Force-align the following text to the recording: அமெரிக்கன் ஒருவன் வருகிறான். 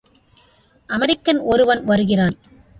அமெரிக்கன் 0.89 1.39
ஒருவன் 1.39 1.83
வருகிறான். 1.83 2.35